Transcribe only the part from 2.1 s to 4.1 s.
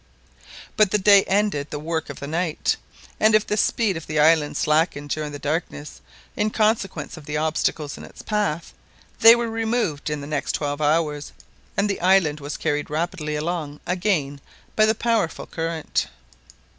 the night, and if the speed of